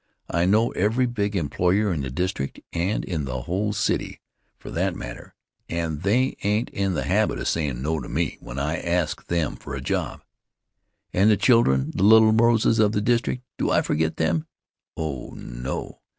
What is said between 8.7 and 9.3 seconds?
ask